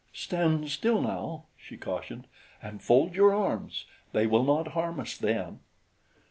"Stand 0.13 0.67
still 0.71 0.99
now," 0.99 1.45
she 1.55 1.77
cautioned, 1.77 2.25
"and 2.59 2.81
fold 2.81 3.13
your 3.13 3.35
arms. 3.35 3.85
They 4.13 4.25
will 4.25 4.41
not 4.43 4.69
harm 4.69 4.99
us 4.99 5.15
then." 5.15 5.59